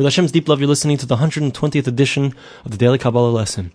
[0.00, 3.70] With Hashem's deep love, you're listening to the 120th edition of the Daily Kabbalah lesson.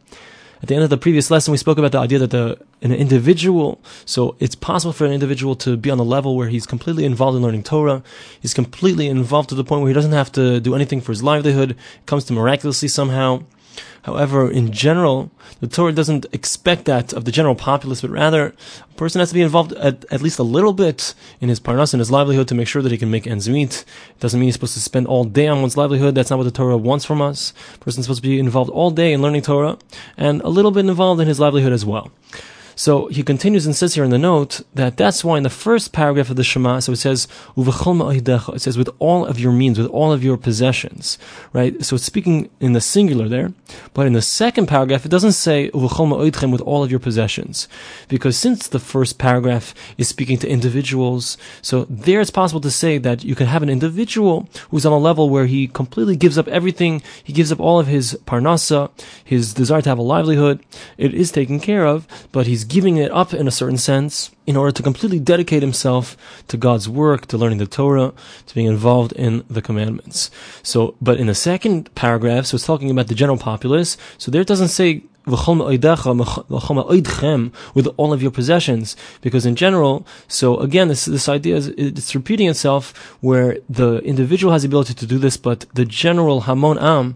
[0.60, 2.92] At the end of the previous lesson, we spoke about the idea that the, an
[2.92, 7.06] individual, so it's possible for an individual to be on a level where he's completely
[7.06, 8.02] involved in learning Torah.
[8.42, 11.22] He's completely involved to the point where he doesn't have to do anything for his
[11.22, 11.78] livelihood.
[12.08, 13.44] Comes to miraculously somehow.
[14.04, 18.54] However, in general, the Torah doesn't expect that of the general populace, but rather
[18.90, 21.94] a person has to be involved at, at least a little bit in his parnas
[21.94, 23.86] and his livelihood to make sure that he can make ends meet.
[24.10, 26.16] It doesn't mean he's supposed to spend all day on one's livelihood.
[26.16, 27.54] That's not what the Torah wants from us.
[27.76, 29.78] A person's supposed to be involved all day in learning Torah
[30.18, 32.12] and a little bit involved in his livelihood as well.
[32.76, 35.94] So he continues and says here in the note that that's why in the first
[35.94, 39.88] paragraph of the Shema, so it says, it says with all of your means, with
[39.88, 41.18] all of your possessions,
[41.54, 41.84] right?
[41.84, 43.54] So it's speaking in the singular there.
[43.94, 47.68] But in the second paragraph, it doesn't say with all of your possessions.
[48.10, 52.98] Because since the first paragraph is speaking to individuals, so there it's possible to say
[52.98, 56.48] that you can have an individual who's on a level where he completely gives up
[56.50, 58.92] everything, he gives up all of his parnasa,
[59.24, 60.60] his desire to have a livelihood,
[60.98, 64.56] it is taken care of, but he's giving it up in a certain sense in
[64.58, 68.14] order to completely dedicate himself to God's work, to learning the Torah,
[68.48, 70.30] to being involved in the commandments.
[70.64, 73.98] So, but in the second paragraph, so it's talking about the general populace.
[74.18, 75.48] So there it doesn't say with
[77.98, 82.48] all of your possessions, because in general, so again, this this idea is it's repeating
[82.48, 87.16] itself, where the individual has the ability to do this, but the general hamon am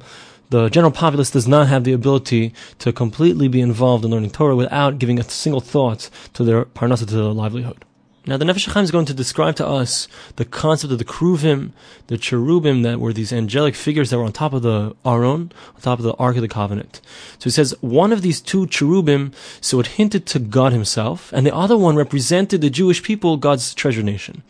[0.50, 4.55] the general populace does not have the ability to completely be involved in learning Torah
[4.55, 7.86] without giving a single thought to their parnasa, to their livelihood.
[8.30, 11.72] Now, the Nefesh is going to describe to us the concept of the Kruvim,
[12.06, 15.82] the cherubim that were these angelic figures that were on top of the Aron, on
[15.82, 17.02] top of the Ark of the Covenant.
[17.40, 21.44] So he says one of these two cherubim, so it hinted to God himself, and
[21.44, 24.44] the other one represented the Jewish people, God's treasure nation.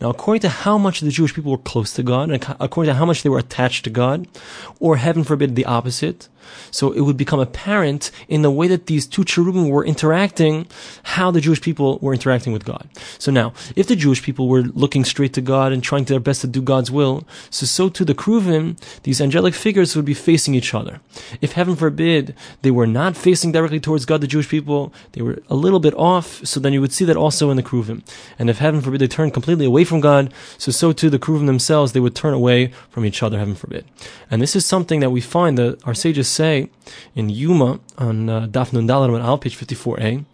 [0.00, 2.98] Now, according to how much the Jewish people were close to God, and according to
[2.98, 4.28] how much they were attached to God,
[4.78, 6.28] or heaven forbid the opposite,
[6.70, 10.66] so it would become apparent in the way that these two cherubim were interacting,
[11.04, 12.88] how the Jewish people were interacting with God.
[13.24, 16.42] So now, if the Jewish people were looking straight to God and trying their best
[16.42, 20.54] to do God's will, so so too the Kruvim, these angelic figures would be facing
[20.54, 21.00] each other.
[21.40, 25.38] If heaven forbid they were not facing directly towards God, the Jewish people, they were
[25.48, 28.02] a little bit off, so then you would see that also in the Kruvim.
[28.38, 31.46] And if heaven forbid they turned completely away from God, so so too the Kruvim
[31.46, 33.86] themselves, they would turn away from each other, heaven forbid.
[34.30, 36.68] And this is something that we find that our sages say
[37.14, 40.24] in Yuma on uh, Daf Nun Dalar Al, page 54a,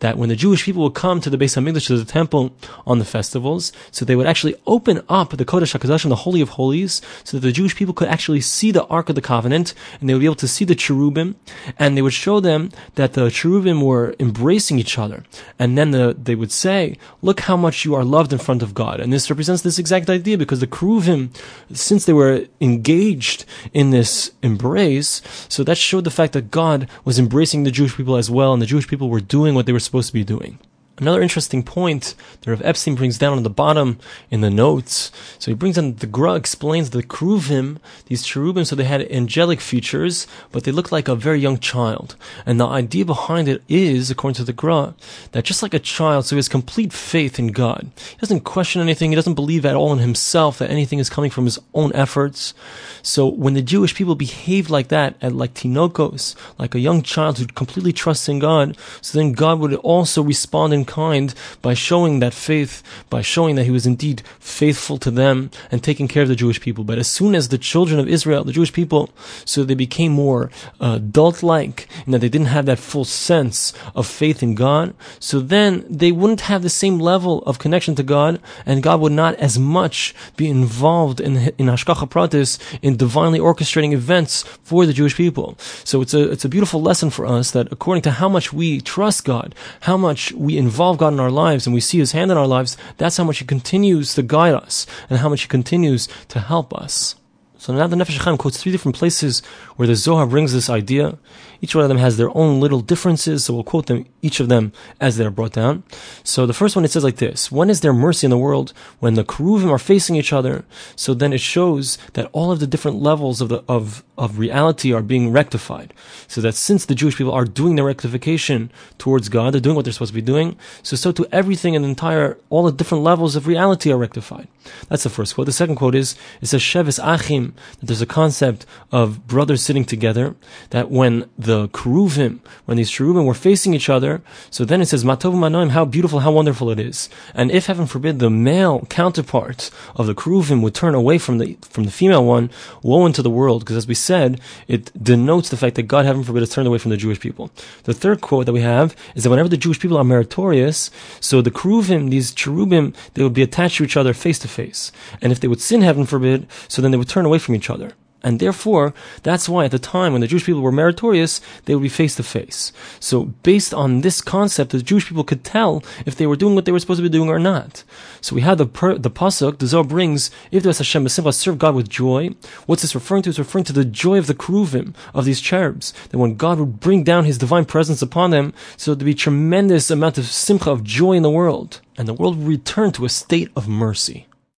[0.00, 2.54] that when the Jewish people would come to the Beis Hamikdash, to the temple
[2.86, 6.50] on the festivals, so they would actually open up the Kodesh HaKadoshim, the Holy of
[6.50, 10.08] Holies, so that the Jewish people could actually see the Ark of the Covenant, and
[10.08, 11.36] they would be able to see the cherubim,
[11.78, 15.24] and they would show them that the cherubim were embracing each other.
[15.58, 18.74] And then the, they would say, look how much you are loved in front of
[18.74, 19.00] God.
[19.00, 21.32] And this represents this exact idea, because the cherubim,
[21.72, 27.18] since they were engaged in this embrace, so that showed the fact that God was
[27.20, 29.80] embracing the Jewish people as well, and the Jewish people were doing what they were
[29.80, 30.58] supposed to be doing.
[30.98, 33.98] Another interesting point that Rav Epstein brings down on the bottom
[34.30, 35.12] in the notes.
[35.38, 39.60] So he brings on the Gra explains the Kruvim, these cherubim, so they had angelic
[39.60, 42.16] features, but they looked like a very young child.
[42.46, 44.94] And the idea behind it is, according to the Gra,
[45.32, 47.90] that just like a child, so he has complete faith in God.
[48.12, 51.30] He doesn't question anything, he doesn't believe at all in himself that anything is coming
[51.30, 52.54] from his own efforts.
[53.02, 57.38] So when the Jewish people behaved like that, at like Tinokos, like a young child
[57.38, 62.20] who completely trusts in God, so then God would also respond in kind by showing
[62.20, 66.28] that faith, by showing that he was indeed faithful to them and taking care of
[66.28, 66.84] the Jewish people.
[66.84, 69.10] But as soon as the children of Israel, the Jewish people,
[69.44, 74.06] so they became more uh, adult-like, and that they didn't have that full sense of
[74.06, 78.40] faith in God, so then they wouldn't have the same level of connection to God,
[78.64, 83.92] and God would not as much be involved in in Hashgacha Pratis, in divinely orchestrating
[83.92, 85.56] events for the Jewish people.
[85.84, 88.80] So it's a it's a beautiful lesson for us that according to how much we
[88.80, 92.12] trust God, how much we involve involve God in our lives and we see His
[92.12, 95.40] hand in our lives, that's how much He continues to guide us and how much
[95.40, 97.14] He continues to help us.
[97.56, 99.40] So now the Nefesh HaChaim quotes three different places
[99.76, 101.18] where the Zohar brings this idea.
[101.62, 104.48] Each one of them has their own little differences, so we'll quote them, each of
[104.48, 105.84] them as they're brought down.
[106.24, 108.72] So the first one it says like this, when is there mercy in the world?
[108.98, 110.64] When the Keruvim are facing each other,
[110.96, 114.92] so then it shows that all of the different levels of the, of, of reality
[114.92, 115.94] are being rectified.
[116.26, 119.84] So that since the Jewish people are doing their rectification towards God, they're doing what
[119.84, 123.04] they're supposed to be doing, so so to everything in the entire, all the different
[123.04, 124.48] levels of reality are rectified.
[124.88, 125.46] That's the first quote.
[125.46, 129.84] The second quote is, it says, Shevis Achim, that there's a concept of brothers sitting
[129.84, 130.34] together,
[130.70, 134.15] that when the Keruvim, when these Cheruvim were facing each other,
[134.50, 137.08] so then it says, Matov Manoim, how beautiful, how wonderful it is.
[137.34, 141.56] And if, heaven forbid, the male counterpart of the Keruvim would turn away from the,
[141.62, 142.50] from the female one,
[142.82, 146.24] woe unto the world, because as we said, it denotes the fact that God, heaven
[146.24, 147.50] forbid, has turned away from the Jewish people.
[147.84, 150.90] The third quote that we have is that whenever the Jewish people are meritorious,
[151.20, 154.92] so the Keruvim, these cherubim, they would be attached to each other face to face.
[155.20, 157.70] And if they would sin, heaven forbid, so then they would turn away from each
[157.70, 157.92] other.
[158.26, 158.92] And therefore,
[159.22, 162.16] that's why at the time when the Jewish people were meritorious, they would be face
[162.16, 162.72] to face.
[162.98, 166.64] So based on this concept, the Jewish people could tell if they were doing what
[166.64, 167.84] they were supposed to be doing or not.
[168.20, 168.64] So we have the
[168.98, 172.30] the pasuk, the Zohar brings, Ivdu es Hashem B'simcha, serve God with joy.
[172.66, 173.30] What's this referring to?
[173.30, 175.94] It's referring to the joy of the keruvim, of these cherubs.
[176.10, 179.88] That when God would bring down His divine presence upon them, so there'd be tremendous
[179.88, 181.80] amount of simcha, of joy in the world.
[181.96, 184.25] And the world would return to a state of mercy.